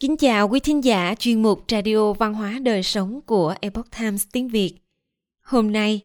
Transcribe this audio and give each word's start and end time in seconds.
Kính 0.00 0.16
chào 0.16 0.48
quý 0.48 0.60
thính 0.60 0.84
giả 0.84 1.14
chuyên 1.18 1.42
mục 1.42 1.64
Radio 1.68 2.12
Văn 2.12 2.34
hóa 2.34 2.58
Đời 2.62 2.82
Sống 2.82 3.20
của 3.26 3.54
Epoch 3.60 3.86
Times 3.98 4.26
tiếng 4.32 4.48
Việt. 4.48 4.74
Hôm 5.42 5.72
nay, 5.72 6.00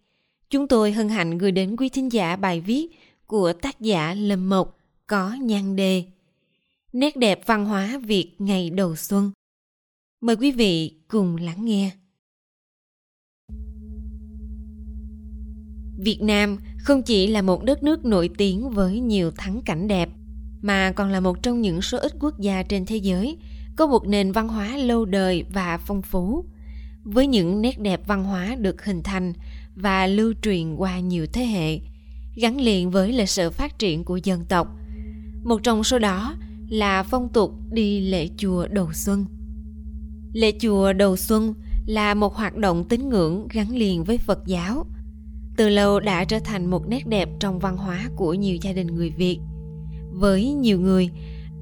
chúng 0.50 0.68
tôi 0.68 0.92
hân 0.92 1.10
hạnh 1.10 1.38
gửi 1.38 1.52
đến 1.52 1.76
quý 1.76 1.90
thính 1.90 2.12
giả 2.12 2.36
bài 2.36 2.62
viết 2.62 2.88
của 3.28 3.54
tác 3.54 3.80
giả 3.80 4.14
Lâm 4.14 4.50
Mộc 4.50 4.78
có 5.08 5.34
nhan 5.42 5.76
đề 5.76 6.04
Nét 6.94 7.18
đẹp 7.18 7.42
văn 7.46 7.66
hóa 7.66 8.00
Việt 8.04 8.32
ngày 8.40 8.70
đầu 8.70 8.96
xuân. 8.96 9.32
Mời 10.22 10.36
quý 10.36 10.52
vị 10.52 10.94
cùng 11.08 11.36
lắng 11.36 11.66
nghe. 11.66 11.92
Việt 15.98 16.20
Nam 16.22 16.58
không 16.80 17.04
chỉ 17.04 17.28
là 17.28 17.42
một 17.42 17.64
đất 17.64 17.84
nước 17.84 18.06
nổi 18.06 18.30
tiếng 18.38 18.70
với 18.70 19.00
nhiều 19.00 19.32
thắng 19.32 19.62
cảnh 19.66 19.88
đẹp, 19.88 20.10
mà 20.62 20.92
còn 20.92 21.10
là 21.10 21.20
một 21.20 21.44
trong 21.44 21.62
những 21.62 21.82
số 21.82 21.98
ít 21.98 22.12
quốc 22.20 22.40
gia 22.40 22.64
trên 22.64 22.86
thế 22.86 22.98
giới– 22.98 23.38
có 23.76 23.88
một 23.88 24.08
nền 24.08 24.32
văn 24.32 24.48
hóa 24.48 24.78
lâu 24.78 25.06
đời 25.06 25.44
và 25.54 25.78
phong 25.78 26.02
phú. 26.02 26.46
Với 27.04 27.28
những 27.28 27.62
nét 27.62 27.80
đẹp 27.80 28.02
văn 28.08 28.24
hóa 28.24 28.56
được 28.56 28.86
hình 28.86 29.04
thành 29.04 29.34
và 29.76 30.08
lưu 30.08 30.34
truyền 30.42 30.76
qua 30.76 31.00
nhiều 31.00 31.26
thế 31.34 31.46
hệ, 31.46 31.80
gắn 32.36 32.62
liền 32.62 32.92
với 32.92 33.12
lịch 33.12 33.30
sử 33.30 33.50
phát 33.50 33.80
triển 33.80 34.04
của 34.04 34.18
dân 34.18 34.46
tộc, 34.46 34.68
một 35.44 35.64
trong 35.64 35.84
số 35.84 36.00
đó 36.00 36.36
là 36.70 37.04
phong 37.04 37.30
tục 37.30 37.52
đi 37.72 38.00
lễ 38.00 38.30
chùa 38.38 38.68
đầu 38.68 38.94
xuân. 38.94 39.26
Lễ 40.34 40.52
chùa 40.60 40.94
đầu 40.94 41.18
xuân 41.18 41.54
là 41.86 42.14
một 42.14 42.36
hoạt 42.36 42.56
động 42.56 42.84
tín 42.90 43.10
ngưỡng 43.10 43.48
gắn 43.48 43.76
liền 43.76 44.04
với 44.04 44.18
phật 44.18 44.40
giáo, 44.46 44.86
từ 45.58 45.70
lâu 45.70 46.00
đã 46.00 46.24
trở 46.24 46.40
thành 46.40 46.66
một 46.66 46.88
nét 46.88 47.08
đẹp 47.08 47.30
trong 47.40 47.60
văn 47.60 47.78
hóa 47.78 48.10
của 48.16 48.34
nhiều 48.34 48.58
gia 48.62 48.74
đình 48.74 48.88
người 48.88 49.10
việt. 49.10 49.40
Với 50.12 50.52
nhiều 50.52 50.80
người 50.80 51.10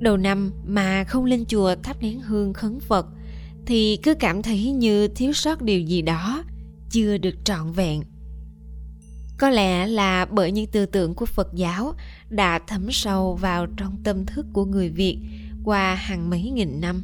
đầu 0.02 0.18
năm 0.18 0.52
mà 0.66 1.04
không 1.04 1.26
lên 1.26 1.46
chùa 1.46 1.76
thắp 1.84 1.98
nén 2.02 2.22
hương 2.22 2.54
khấn 2.54 2.80
phật, 2.80 3.06
thì 3.66 3.98
cứ 4.04 4.14
cảm 4.14 4.42
thấy 4.42 4.72
như 4.72 5.08
thiếu 5.08 5.34
sót 5.34 5.62
điều 5.62 5.82
gì 5.82 6.02
đó, 6.02 6.44
chưa 6.90 7.18
được 7.18 7.36
trọn 7.44 7.72
vẹn. 7.72 8.04
Có 9.38 9.50
lẽ 9.50 9.88
là 9.88 10.26
bởi 10.26 10.52
những 10.52 10.68
tư 10.68 10.86
tưởng 10.86 11.16
của 11.16 11.26
phật 11.26 11.48
giáo 11.56 11.94
đã 12.30 12.60
thấm 12.68 12.92
sâu 12.92 13.36
vào 13.36 13.68
trong 13.78 13.98
tâm 14.04 14.26
thức 14.26 14.46
của 14.54 14.66
người 14.66 14.90
việt 14.90 15.18
qua 15.64 15.96
hàng 15.96 16.30
mấy 16.30 16.42
nghìn 16.42 16.82
năm. 16.82 17.04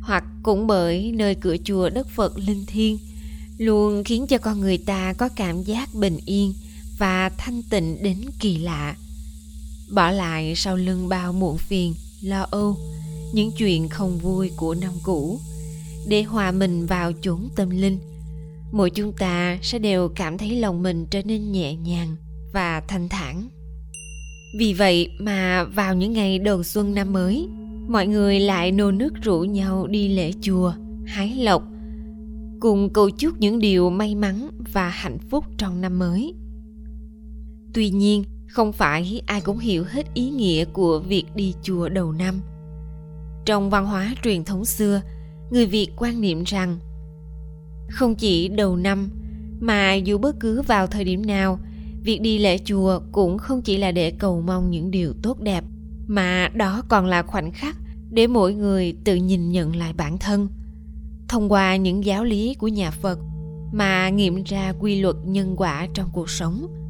Hoặc 0.00 0.24
cũng 0.42 0.66
bởi 0.66 1.12
nơi 1.12 1.34
cửa 1.34 1.56
chùa 1.64 1.90
đất 1.90 2.08
phật 2.08 2.38
linh 2.38 2.66
thiêng 2.66 2.98
luôn 3.58 4.04
khiến 4.04 4.26
cho 4.26 4.38
con 4.38 4.60
người 4.60 4.78
ta 4.78 5.12
có 5.12 5.28
cảm 5.28 5.62
giác 5.62 5.94
bình 5.94 6.18
yên 6.26 6.54
và 6.98 7.28
thanh 7.28 7.62
tịnh 7.70 8.02
đến 8.02 8.16
kỳ 8.40 8.58
lạ. 8.58 8.96
Bỏ 9.90 10.10
lại 10.10 10.54
sau 10.56 10.76
lưng 10.76 11.08
bao 11.08 11.32
muộn 11.32 11.58
phiền 11.58 11.94
lo 12.24 12.46
âu. 12.50 12.76
Những 13.32 13.50
chuyện 13.58 13.88
không 13.88 14.18
vui 14.18 14.50
của 14.56 14.74
năm 14.74 14.92
cũ, 15.02 15.40
để 16.08 16.22
hòa 16.22 16.52
mình 16.52 16.86
vào 16.86 17.12
chốn 17.22 17.48
tâm 17.56 17.70
linh, 17.70 17.98
mỗi 18.72 18.90
chúng 18.90 19.12
ta 19.12 19.58
sẽ 19.62 19.78
đều 19.78 20.08
cảm 20.08 20.38
thấy 20.38 20.56
lòng 20.56 20.82
mình 20.82 21.06
trở 21.10 21.22
nên 21.22 21.52
nhẹ 21.52 21.74
nhàng 21.74 22.16
và 22.52 22.82
thanh 22.88 23.08
thản. 23.08 23.48
Vì 24.58 24.72
vậy 24.72 25.10
mà 25.18 25.64
vào 25.64 25.94
những 25.94 26.12
ngày 26.12 26.38
đầu 26.38 26.62
xuân 26.62 26.94
năm 26.94 27.12
mới, 27.12 27.48
mọi 27.88 28.06
người 28.06 28.40
lại 28.40 28.72
nô 28.72 28.90
nước 28.90 29.14
rủ 29.22 29.40
nhau 29.40 29.86
đi 29.86 30.08
lễ 30.08 30.32
chùa, 30.40 30.72
hái 31.06 31.34
lộc, 31.36 31.62
cùng 32.60 32.92
cầu 32.92 33.10
chúc 33.10 33.40
những 33.40 33.58
điều 33.58 33.90
may 33.90 34.14
mắn 34.14 34.48
và 34.72 34.88
hạnh 34.88 35.18
phúc 35.30 35.44
trong 35.58 35.80
năm 35.80 35.98
mới. 35.98 36.34
Tuy 37.74 37.90
nhiên 37.90 38.24
không 38.54 38.72
phải 38.72 39.22
ai 39.26 39.40
cũng 39.40 39.58
hiểu 39.58 39.84
hết 39.84 40.14
ý 40.14 40.30
nghĩa 40.30 40.64
của 40.64 40.98
việc 40.98 41.24
đi 41.34 41.54
chùa 41.62 41.88
đầu 41.88 42.12
năm. 42.12 42.40
Trong 43.44 43.70
văn 43.70 43.86
hóa 43.86 44.14
truyền 44.24 44.44
thống 44.44 44.64
xưa, 44.64 45.00
người 45.50 45.66
việt 45.66 45.88
quan 45.96 46.20
niệm 46.20 46.42
rằng 46.44 46.78
không 47.90 48.14
chỉ 48.14 48.48
đầu 48.48 48.76
năm, 48.76 49.10
mà 49.60 49.94
dù 49.94 50.18
bất 50.18 50.40
cứ 50.40 50.62
vào 50.62 50.86
thời 50.86 51.04
điểm 51.04 51.26
nào, 51.26 51.58
việc 52.02 52.20
đi 52.20 52.38
lễ 52.38 52.58
chùa 52.64 53.00
cũng 53.12 53.38
không 53.38 53.62
chỉ 53.62 53.76
là 53.76 53.92
để 53.92 54.10
cầu 54.10 54.40
mong 54.40 54.70
những 54.70 54.90
điều 54.90 55.12
tốt 55.22 55.40
đẹp, 55.40 55.64
mà 56.06 56.48
đó 56.54 56.82
còn 56.88 57.06
là 57.06 57.22
khoảnh 57.22 57.52
khắc 57.52 57.76
để 58.10 58.26
mỗi 58.26 58.54
người 58.54 58.96
tự 59.04 59.14
nhìn 59.14 59.52
nhận 59.52 59.76
lại 59.76 59.92
bản 59.92 60.18
thân. 60.18 60.48
Thông 61.28 61.52
qua 61.52 61.76
những 61.76 62.04
giáo 62.04 62.24
lý 62.24 62.54
của 62.54 62.68
nhà 62.68 62.90
phật 62.90 63.18
mà 63.72 64.08
nghiệm 64.08 64.42
ra 64.44 64.72
quy 64.80 65.00
luật 65.00 65.16
nhân 65.24 65.54
quả 65.56 65.86
trong 65.94 66.10
cuộc 66.12 66.30
sống 66.30 66.83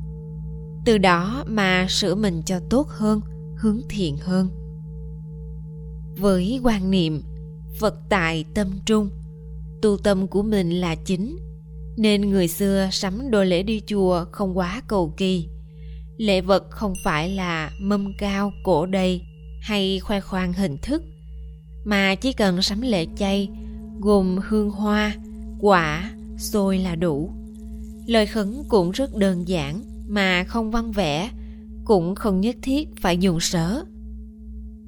từ 0.85 0.99
đó 0.99 1.45
mà 1.47 1.87
sửa 1.89 2.15
mình 2.15 2.43
cho 2.47 2.61
tốt 2.71 2.89
hơn, 2.89 3.21
hướng 3.59 3.81
thiện 3.89 4.17
hơn. 4.17 4.49
Với 6.19 6.61
quan 6.63 6.91
niệm, 6.91 7.23
phật 7.81 7.95
tại 8.09 8.45
tâm 8.55 8.71
trung, 8.87 9.11
tu 9.83 9.97
tâm 9.97 10.27
của 10.27 10.43
mình 10.43 10.71
là 10.81 10.95
chính, 10.95 11.37
nên 11.97 12.31
người 12.31 12.49
xưa 12.49 12.89
sắm 12.93 13.31
đồ 13.31 13.45
lễ 13.45 13.63
đi 13.63 13.83
chùa 13.87 14.25
không 14.33 14.59
quá 14.59 14.83
cầu 14.89 15.15
kỳ. 15.17 15.49
Lễ 16.17 16.41
vật 16.41 16.71
không 16.71 16.95
phải 17.05 17.29
là 17.29 17.71
mâm 17.81 18.13
cao, 18.19 18.53
cổ 18.65 18.87
đầy 18.87 19.21
hay 19.61 20.01
khoe 20.01 20.21
khoang 20.21 20.53
hình 20.53 20.77
thức, 20.83 21.03
mà 21.85 22.15
chỉ 22.15 22.33
cần 22.33 22.63
sắm 22.63 22.81
lễ 22.81 23.07
chay, 23.17 23.49
gồm 24.01 24.39
hương 24.49 24.71
hoa, 24.71 25.17
quả, 25.61 26.11
xôi 26.39 26.79
là 26.79 26.95
đủ. 26.95 27.31
Lời 28.07 28.27
khấn 28.27 28.63
cũng 28.69 28.91
rất 28.91 29.17
đơn 29.17 29.49
giản 29.49 29.94
mà 30.09 30.45
không 30.45 30.71
văn 30.71 30.93
vẽ 30.93 31.31
cũng 31.85 32.15
không 32.15 32.41
nhất 32.41 32.57
thiết 32.63 32.89
phải 32.97 33.19
dùng 33.19 33.41
sở. 33.41 33.85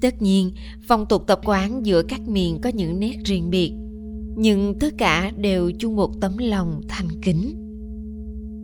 Tất 0.01 0.21
nhiên 0.21 0.51
phong 0.87 1.05
tục 1.05 1.23
tập 1.27 1.41
quán 1.45 1.85
giữa 1.85 2.03
các 2.03 2.27
miền 2.27 2.59
có 2.61 2.69
những 2.69 2.99
nét 2.99 3.15
riêng 3.25 3.49
biệt, 3.49 3.73
nhưng 4.37 4.79
tất 4.79 4.93
cả 4.97 5.31
đều 5.37 5.71
chung 5.71 5.95
một 5.95 6.11
tấm 6.21 6.37
lòng 6.37 6.81
thành 6.87 7.07
kính. 7.21 7.63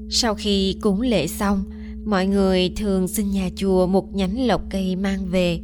Sau 0.10 0.36
khi 0.36 0.76
cúng 0.82 1.02
lễ 1.02 1.28
xong, 1.28 1.64
mọi 2.06 2.28
người 2.28 2.70
thường 2.76 3.08
xin 3.08 3.32
nhà 3.32 3.50
chùa 3.56 3.88
một 3.88 4.14
nhánh 4.14 4.48
lộc 4.48 4.62
cây 4.70 4.96
mang 4.96 5.26
về. 5.26 5.60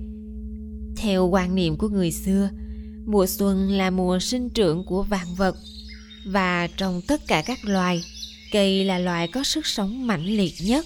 Theo 0.97 1.27
quan 1.27 1.55
niệm 1.55 1.77
của 1.77 1.89
người 1.89 2.11
xưa, 2.11 2.49
mùa 3.05 3.25
xuân 3.25 3.69
là 3.69 3.89
mùa 3.89 4.19
sinh 4.19 4.49
trưởng 4.49 4.85
của 4.85 5.03
vạn 5.03 5.27
vật, 5.37 5.55
và 6.25 6.67
trong 6.77 7.01
tất 7.07 7.27
cả 7.27 7.43
các 7.45 7.57
loài 7.65 8.01
cây 8.51 8.83
là 8.83 8.99
loài 8.99 9.27
có 9.27 9.43
sức 9.43 9.67
sống 9.67 10.07
mãnh 10.07 10.25
liệt 10.25 10.53
nhất. 10.59 10.85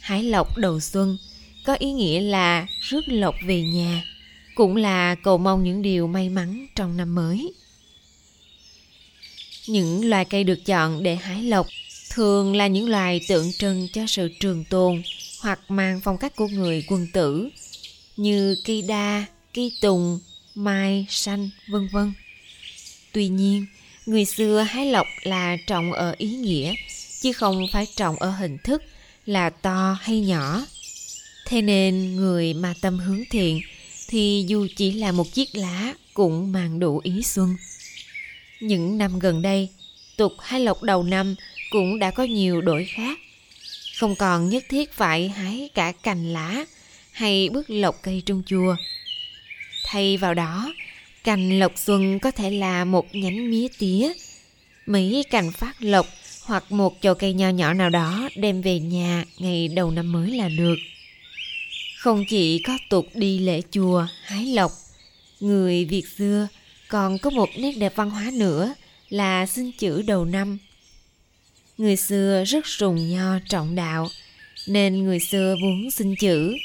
Hái 0.00 0.22
lộc 0.22 0.58
đầu 0.58 0.80
xuân 0.80 1.18
có 1.64 1.74
ý 1.74 1.92
nghĩa 1.92 2.20
là 2.20 2.66
rước 2.80 3.08
lộc 3.08 3.34
về 3.46 3.62
nhà, 3.62 4.04
cũng 4.54 4.76
là 4.76 5.14
cầu 5.14 5.38
mong 5.38 5.64
những 5.64 5.82
điều 5.82 6.06
may 6.06 6.28
mắn 6.28 6.66
trong 6.74 6.96
năm 6.96 7.14
mới. 7.14 7.52
Những 9.66 10.10
loài 10.10 10.24
cây 10.24 10.44
được 10.44 10.64
chọn 10.64 11.02
để 11.02 11.16
hái 11.16 11.42
lộc 11.42 11.66
thường 12.10 12.56
là 12.56 12.66
những 12.66 12.88
loài 12.88 13.20
tượng 13.28 13.52
trưng 13.52 13.88
cho 13.92 14.06
sự 14.06 14.28
trường 14.40 14.64
tồn 14.64 15.02
hoặc 15.40 15.60
mang 15.68 16.00
phong 16.04 16.18
cách 16.18 16.36
của 16.36 16.48
người 16.48 16.84
quân 16.88 17.06
tử, 17.12 17.48
như 18.16 18.56
cây 18.64 18.82
đa 18.82 19.24
cây 19.54 19.72
tùng, 19.80 20.18
mai 20.54 21.06
xanh 21.08 21.50
vân 21.68 21.88
vân. 21.92 22.12
Tuy 23.12 23.28
nhiên 23.28 23.66
người 24.06 24.24
xưa 24.24 24.60
hái 24.60 24.86
lộc 24.86 25.06
là 25.22 25.56
trồng 25.66 25.92
ở 25.92 26.14
ý 26.18 26.28
nghĩa, 26.28 26.74
chứ 27.20 27.32
không 27.32 27.66
phải 27.72 27.86
trồng 27.96 28.16
ở 28.16 28.30
hình 28.30 28.58
thức 28.64 28.82
là 29.26 29.50
to 29.50 29.96
hay 30.00 30.20
nhỏ. 30.20 30.66
Thế 31.46 31.62
nên 31.62 32.16
người 32.16 32.54
mà 32.54 32.74
tâm 32.80 32.98
hướng 32.98 33.24
thiện 33.30 33.60
thì 34.08 34.44
dù 34.48 34.66
chỉ 34.76 34.92
là 34.92 35.12
một 35.12 35.32
chiếc 35.32 35.48
lá 35.54 35.94
cũng 36.14 36.52
mang 36.52 36.80
đủ 36.80 37.00
ý 37.04 37.22
xuân. 37.22 37.56
Những 38.60 38.98
năm 38.98 39.18
gần 39.18 39.42
đây, 39.42 39.68
tục 40.16 40.32
hái 40.40 40.60
lộc 40.60 40.82
đầu 40.82 41.02
năm 41.02 41.34
cũng 41.70 41.98
đã 41.98 42.10
có 42.10 42.22
nhiều 42.22 42.60
đổi 42.60 42.84
khác. 42.84 43.18
Không 43.98 44.16
còn 44.16 44.48
nhất 44.48 44.64
thiết 44.68 44.92
phải 44.92 45.28
hái 45.28 45.70
cả 45.74 45.92
cành 45.92 46.32
lá 46.32 46.64
hay 47.12 47.48
bước 47.48 47.70
lộc 47.70 48.02
cây 48.02 48.22
trung 48.26 48.42
chùa. 48.46 48.76
Thay 49.84 50.16
vào 50.16 50.34
đó 50.34 50.72
cành 51.24 51.58
lộc 51.58 51.72
xuân 51.78 52.18
có 52.18 52.30
thể 52.30 52.50
là 52.50 52.84
một 52.84 53.14
nhánh 53.14 53.50
mía 53.50 53.68
tía. 53.78 54.12
Mấy 54.86 55.24
cành 55.30 55.52
phát 55.52 55.82
lộc 55.82 56.06
hoặc 56.44 56.72
một 56.72 56.96
chậu 57.00 57.14
cây 57.14 57.32
nho 57.32 57.48
nhỏ 57.48 57.74
nào 57.74 57.90
đó 57.90 58.28
đem 58.36 58.62
về 58.62 58.80
nhà 58.80 59.24
ngày 59.38 59.68
đầu 59.68 59.90
năm 59.90 60.12
mới 60.12 60.30
là 60.30 60.48
được. 60.48 60.76
Không 61.98 62.24
chỉ 62.28 62.58
có 62.58 62.78
tục 62.90 63.06
đi 63.14 63.38
lễ 63.38 63.60
chùa, 63.70 64.06
hái 64.24 64.46
lộc, 64.46 64.72
người 65.40 65.84
việt 65.84 66.08
xưa, 66.18 66.48
còn 66.88 67.18
có 67.18 67.30
một 67.30 67.48
nét 67.56 67.72
đẹp 67.72 67.92
văn 67.96 68.10
hóa 68.10 68.30
nữa 68.34 68.74
là 69.08 69.46
xin 69.46 69.72
chữ 69.72 70.02
đầu 70.02 70.24
năm. 70.24 70.58
Người 71.78 71.96
xưa 71.96 72.44
rất 72.46 72.66
sùng 72.66 73.10
nho 73.10 73.38
trọng 73.48 73.74
đạo, 73.74 74.08
nên 74.66 75.04
người 75.04 75.20
xưa 75.20 75.56
muốn 75.60 75.90
xin 75.90 76.14
chữ. 76.16 76.56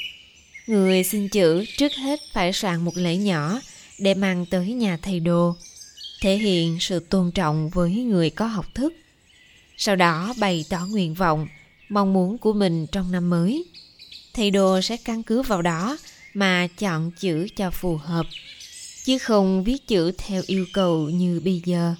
Người 0.66 1.04
xin 1.04 1.28
chữ 1.28 1.64
trước 1.76 1.92
hết 1.94 2.20
phải 2.32 2.52
soạn 2.52 2.84
một 2.84 2.96
lễ 2.96 3.16
nhỏ 3.16 3.60
để 3.98 4.14
mang 4.14 4.46
tới 4.46 4.72
nhà 4.72 4.98
thầy 5.02 5.20
đồ, 5.20 5.56
thể 6.20 6.36
hiện 6.36 6.76
sự 6.80 7.00
tôn 7.00 7.30
trọng 7.30 7.68
với 7.68 7.90
người 7.90 8.30
có 8.30 8.46
học 8.46 8.74
thức. 8.74 8.94
Sau 9.76 9.96
đó 9.96 10.34
bày 10.40 10.64
tỏ 10.70 10.86
nguyện 10.86 11.14
vọng, 11.14 11.48
mong 11.88 12.12
muốn 12.12 12.38
của 12.38 12.52
mình 12.52 12.86
trong 12.86 13.12
năm 13.12 13.30
mới. 13.30 13.64
Thầy 14.34 14.50
đồ 14.50 14.80
sẽ 14.80 14.96
căn 14.96 15.22
cứ 15.22 15.42
vào 15.42 15.62
đó 15.62 15.98
mà 16.34 16.68
chọn 16.78 17.10
chữ 17.10 17.48
cho 17.56 17.70
phù 17.70 17.96
hợp, 17.96 18.26
chứ 19.04 19.18
không 19.18 19.64
viết 19.64 19.86
chữ 19.86 20.12
theo 20.18 20.42
yêu 20.46 20.66
cầu 20.72 21.10
như 21.10 21.40
bây 21.44 21.62
giờ. 21.64 21.94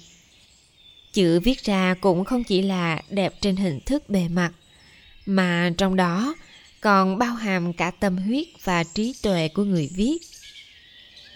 Chữ 1.13 1.39
viết 1.39 1.63
ra 1.63 1.95
cũng 2.01 2.25
không 2.25 2.43
chỉ 2.43 2.61
là 2.61 3.01
đẹp 3.09 3.41
trên 3.41 3.55
hình 3.55 3.79
thức 3.85 4.09
bề 4.09 4.27
mặt, 4.27 4.51
mà 5.25 5.71
trong 5.77 5.95
đó 5.95 6.35
còn 6.81 7.17
bao 7.17 7.35
hàm 7.35 7.73
cả 7.73 7.91
tâm 7.91 8.17
huyết 8.17 8.47
và 8.63 8.83
trí 8.83 9.15
tuệ 9.21 9.47
của 9.47 9.63
người 9.63 9.89
viết 9.95 10.17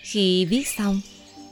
khi 0.03 0.45
viết 0.45 0.67
xong, 0.67 1.01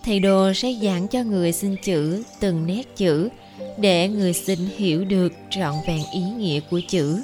thầy 0.03 0.19
đồ 0.19 0.53
sẽ 0.53 0.74
giảng 0.81 1.07
cho 1.07 1.24
người 1.24 1.51
xin 1.51 1.75
chữ 1.83 2.24
từng 2.39 2.65
nét 2.65 2.83
chữ 2.95 3.30
để 3.77 4.09
người 4.09 4.33
xin 4.33 4.59
hiểu 4.77 5.06
được 5.06 5.33
trọn 5.50 5.74
vẹn 5.88 6.01
ý 6.13 6.21
nghĩa 6.21 6.59
của 6.59 6.81
chữ. 6.88 7.21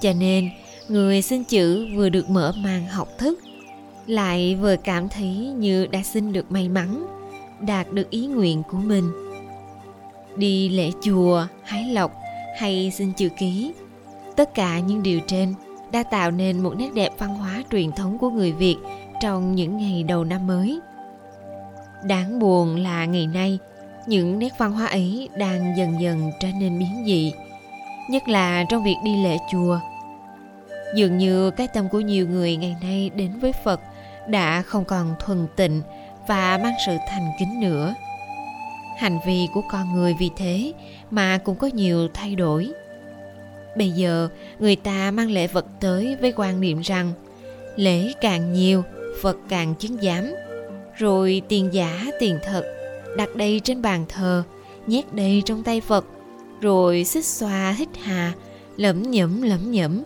Cho 0.00 0.12
nên, 0.12 0.50
người 0.88 1.22
xin 1.22 1.44
chữ 1.44 1.86
vừa 1.96 2.08
được 2.08 2.30
mở 2.30 2.52
màn 2.56 2.86
học 2.86 3.08
thức, 3.18 3.40
lại 4.06 4.54
vừa 4.60 4.76
cảm 4.76 5.08
thấy 5.08 5.36
như 5.36 5.86
đã 5.86 6.02
xin 6.02 6.32
được 6.32 6.52
may 6.52 6.68
mắn, 6.68 7.06
đạt 7.60 7.92
được 7.92 8.10
ý 8.10 8.26
nguyện 8.26 8.62
của 8.70 8.78
mình. 8.78 9.12
Đi 10.36 10.68
lễ 10.68 10.90
chùa, 11.02 11.46
hái 11.64 11.84
lộc 11.84 12.12
hay 12.58 12.92
xin 12.98 13.12
chữ 13.12 13.28
ký, 13.38 13.72
tất 14.36 14.54
cả 14.54 14.78
những 14.78 15.02
điều 15.02 15.20
trên 15.26 15.54
đã 15.92 16.02
tạo 16.02 16.30
nên 16.30 16.62
một 16.62 16.74
nét 16.78 16.90
đẹp 16.94 17.12
văn 17.18 17.34
hóa 17.34 17.64
truyền 17.70 17.92
thống 17.92 18.18
của 18.18 18.30
người 18.30 18.52
việt 18.52 18.76
trong 19.22 19.54
những 19.54 19.76
ngày 19.76 20.02
đầu 20.02 20.24
năm 20.24 20.46
mới. 20.46 20.80
Đáng 22.04 22.38
buồn 22.38 22.76
là 22.76 23.04
ngày 23.04 23.26
nay, 23.26 23.58
những 24.06 24.38
nét 24.38 24.52
văn 24.58 24.72
hóa 24.72 24.86
ấy 24.86 25.28
đang 25.36 25.76
dần 25.76 26.00
dần 26.00 26.30
trở 26.40 26.48
nên 26.60 26.78
biến 26.78 27.04
dị, 27.06 27.32
nhất 28.10 28.28
là 28.28 28.64
trong 28.68 28.84
việc 28.84 28.96
đi 29.04 29.24
lễ 29.24 29.38
chùa 29.52 29.80
dường 30.94 31.18
như 31.18 31.50
cái 31.50 31.68
tâm 31.68 31.88
của 31.88 32.00
nhiều 32.00 32.28
người 32.28 32.56
ngày 32.56 32.76
nay 32.82 33.10
đến 33.14 33.38
với 33.38 33.52
phật 33.52 33.80
đã 34.26 34.62
không 34.62 34.84
còn 34.84 35.14
thuần 35.18 35.46
tịnh 35.56 35.82
và 36.26 36.58
mang 36.62 36.74
sự 36.86 36.96
thành 37.08 37.32
kính 37.38 37.60
nữa. 37.60 37.94
Hành 38.98 39.18
vi 39.26 39.48
của 39.54 39.62
con 39.70 39.94
người 39.94 40.14
vì 40.20 40.30
thế 40.36 40.72
mà 41.10 41.38
cũng 41.38 41.56
có 41.56 41.66
nhiều 41.66 42.08
thay 42.14 42.34
đổi. 42.34 42.72
Bây 43.76 43.90
giờ, 43.90 44.28
người 44.58 44.76
ta 44.76 45.10
mang 45.10 45.30
lễ 45.30 45.46
vật 45.46 45.66
tới 45.80 46.16
với 46.20 46.32
quan 46.36 46.60
niệm 46.60 46.80
rằng 46.80 47.12
lễ 47.76 48.12
càng 48.20 48.52
nhiều 48.52 48.84
phật 49.20 49.36
càng 49.48 49.74
chứng 49.74 49.96
giám. 50.02 50.34
Rồi 50.98 51.42
tiền 51.48 51.68
giả, 51.72 52.06
tiền 52.20 52.38
thật, 52.42 52.64
đặt 53.16 53.36
đây 53.36 53.60
trên 53.64 53.82
bàn 53.82 54.04
thờ, 54.08 54.42
nhét 54.86 55.14
đây 55.14 55.42
trong 55.44 55.62
tay 55.62 55.80
phật. 55.80 56.04
Rồi 56.60 57.04
xích 57.04 57.24
xoa, 57.24 57.72
hít 57.78 57.88
hà, 58.02 58.32
lẩm 58.76 59.02
nhẩm 59.02 59.42
lẩm 59.42 59.70
nhẩm, 59.70 60.02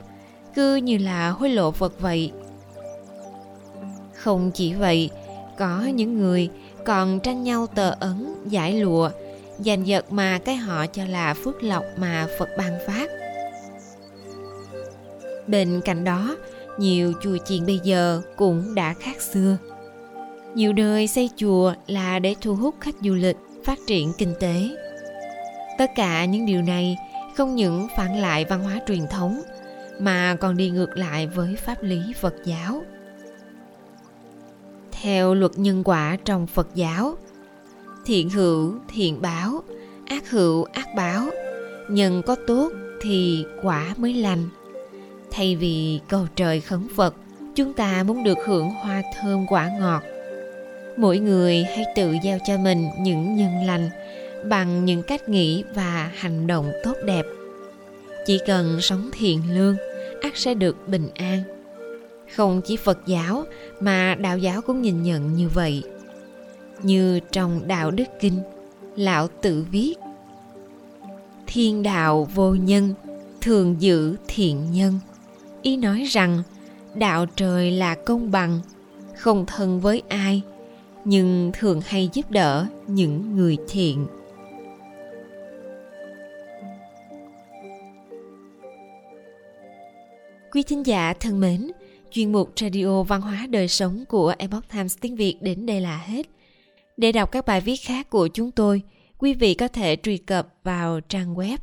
cứ 0.55 0.77
như 0.77 0.99
là 0.99 1.31
hối 1.31 1.51
lộ 1.51 1.71
phật 1.71 2.01
vậy. 2.01 2.33
Không 4.15 4.51
chỉ 4.55 4.75
vậy, 4.75 5.11
có 5.59 5.83
những 5.95 6.19
người 6.19 6.51
còn 6.85 7.21
tranh 7.21 7.43
nhau 7.43 7.67
tờ 7.67 7.91
ấn, 8.01 8.35
giải 8.47 8.75
lụa, 8.75 9.11
giành 9.59 9.87
giật 9.87 10.13
mà 10.13 10.39
cái 10.39 10.57
họ 10.57 10.87
cho 10.87 11.05
là 11.05 11.35
phước 11.35 11.63
lộc 11.63 11.85
mà 11.97 12.27
phật 12.39 12.49
ban 12.59 12.73
phát. 12.87 13.11
Bên 15.47 15.81
cạnh 15.85 16.05
đó 16.05 16.37
nhiều 16.79 17.13
chùa 17.23 17.37
chiền 17.45 17.67
bây 17.67 17.81
giờ 17.85 18.23
cũng 18.37 18.75
đã 18.75 18.95
khác 19.01 19.23
xưa. 19.23 19.57
Nhiều 20.55 20.73
nơi 20.73 21.07
xây 21.07 21.31
chùa 21.37 21.75
là 21.87 22.19
để 22.19 22.35
thu 22.41 22.55
hút 22.55 22.75
khách 22.81 22.95
du 23.01 23.15
lịch, 23.15 23.37
phát 23.65 23.79
triển 23.87 24.13
kinh 24.19 24.35
tế. 24.41 24.69
Tất 25.79 25.91
cả 25.97 26.25
những 26.25 26.47
điều 26.47 26.63
này 26.63 26.97
không 27.37 27.55
những 27.55 27.87
phản 27.97 28.21
lại 28.21 28.45
văn 28.45 28.65
hóa 28.65 28.81
truyền 28.87 29.07
thống, 29.11 29.43
mà 30.01 30.37
còn 30.41 30.57
đi 30.57 30.71
ngược 30.71 30.97
lại 30.97 31.27
với 31.27 31.57
pháp 31.57 31.83
lý 31.83 32.01
phật 32.21 32.35
giáo. 32.45 32.83
Theo 34.93 35.35
luật 35.35 35.53
nhân 35.59 35.85
quả 35.85 36.17
trong 36.25 36.47
phật 36.47 36.69
giáo, 36.75 37.17
thiện 38.05 38.31
hữu 38.31 38.75
thiện 38.89 39.23
báo, 39.23 39.63
ác 40.07 40.31
hữu 40.31 40.65
ác 40.65 40.89
báo, 40.97 41.27
nhân 41.89 42.23
có 42.27 42.37
tốt 42.47 42.73
thì 43.01 43.45
quả 43.63 43.95
mới 43.97 44.15
lành 44.15 44.49
thay 45.37 45.57
vì 45.57 46.01
cầu 46.09 46.27
trời 46.37 46.61
khấn 46.61 46.89
phật, 46.97 47.15
chúng 47.55 47.73
ta 47.73 48.03
muốn 48.03 48.25
được 48.25 48.39
hưởng 48.47 48.71
hoa 48.71 49.03
thơm 49.15 49.47
quả 49.47 49.71
ngọt. 49.81 50.03
Mỗi 50.97 51.19
người 51.19 51.65
hãy 51.65 51.85
tự 51.97 52.15
gieo 52.25 52.39
cho 52.47 52.59
mình 52.59 52.89
những 53.01 53.37
nhân 53.37 53.67
lành 53.67 53.91
bằng 54.49 54.85
những 54.85 55.03
cách 55.03 55.29
nghĩ 55.29 55.65
và 55.75 56.11
hành 56.15 56.47
động 56.47 56.73
tốt 56.85 56.95
đẹp. 57.05 57.25
Chỉ 58.27 58.39
cần 58.47 58.81
sống 58.81 59.11
thiện 59.13 59.43
lương 59.55 59.77
ắt 60.23 60.37
sẽ 60.37 60.55
được 60.55 60.89
bình 60.89 61.09
an. 61.15 61.43
Không 62.37 62.61
chỉ 62.65 62.77
phật 62.77 62.99
giáo 63.07 63.45
mà 63.81 64.15
đạo 64.15 64.39
giáo 64.39 64.61
cũng 64.61 64.83
nhìn 64.83 65.03
nhận 65.03 65.35
như 65.35 65.49
vậy. 65.49 65.83
Như 66.83 67.21
trong 67.33 67.69
đạo 67.69 67.91
đức 67.91 68.05
kinh, 68.21 68.41
lão 68.97 69.29
tự 69.43 69.67
viết, 69.71 69.95
thiên 71.47 71.83
đạo 71.83 72.29
vô 72.35 72.55
nhân, 72.55 72.95
thường 73.41 73.77
giữ 73.79 74.17
thiện 74.29 74.73
nhân 74.73 75.01
ý 75.67 75.77
nói 75.77 76.05
rằng, 76.09 76.43
đạo 76.95 77.27
trời 77.27 77.71
là 77.71 77.95
công 77.95 78.31
bằng, 78.31 78.61
không 79.17 79.47
thân 79.47 79.81
với 79.81 80.03
ai, 80.09 80.43
nhưng 81.05 81.51
thường 81.55 81.81
hay 81.87 82.11
giúp 82.13 82.31
đỡ 82.31 82.67
những 82.87 83.37
người 83.37 83.57
thiện. 83.69 84.07
Quý 90.51 90.63
thính 90.63 90.87
giả 90.87 91.15
thân 91.21 91.41
mến, 91.41 91.71
chuyên 92.11 92.33
mục 92.33 92.53
radio 92.61 93.03
văn 93.03 93.21
hóa 93.21 93.47
đời 93.51 93.69
sống 93.69 94.05
của 94.09 94.35
epoch 94.39 94.69
times 94.73 94.97
tiếng 95.01 95.17
việt 95.17 95.37
đến 95.41 95.67
đây 95.67 95.81
là 95.81 95.97
hết. 95.97 96.27
Để 96.97 97.13
đọc 97.13 97.33
các 97.33 97.47
bài 97.47 97.61
viết 97.61 97.77
khác 97.77 98.11
của 98.11 98.29
chúng 98.29 98.51
tôi, 98.51 98.83
quý 99.19 99.35
vị 99.35 99.55
có 99.55 99.69
thể 99.69 99.97
truy 100.03 100.17
cập 100.17 100.55
vào 100.65 101.01
trang 101.01 101.35
web 101.35 101.59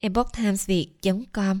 epochtimesviet 0.00 0.88
com 1.32 1.60